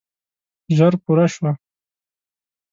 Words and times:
ژر 0.75 0.93
پوره 1.03 1.27
شوه. 1.33 1.51